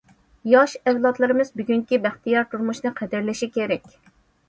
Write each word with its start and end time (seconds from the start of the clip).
ياش 0.53 0.73
ئەۋلادلىرىمىز 0.91 1.53
بۈگۈنكى 1.63 2.01
بەختىيار 2.09 2.51
تۇرمۇشنى 2.57 2.97
قەدىرلىشى 3.01 3.55
كېرەك. 3.57 3.91